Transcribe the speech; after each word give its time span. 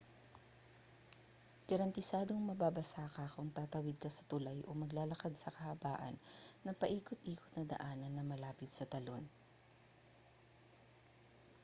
garantisadong 1.69 2.41
mababasa 2.49 3.03
ka 3.15 3.23
kung 3.33 3.49
tatawid 3.57 3.97
ka 4.03 4.09
sa 4.17 4.27
tulay 4.31 4.57
o 4.65 4.71
maglalakad 4.83 5.33
sa 5.37 5.53
kahabaan 5.55 6.15
ng 6.65 6.79
paikot-ikot 6.81 7.51
na 7.53 7.63
daanan 7.73 8.09
na 8.15 8.23
malapit 8.31 8.69
sa 8.73 8.89
talon 8.93 9.21